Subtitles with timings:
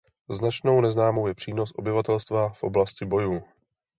[0.29, 3.43] Značnou neznámou je přínos obyvatelstva v oblasti bojů.